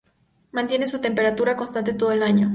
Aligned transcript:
Mantiene 0.51 0.87
su 0.87 0.99
temperatura 0.99 1.55
constante 1.55 1.93
todo 1.93 2.11
el 2.11 2.23
año. 2.23 2.49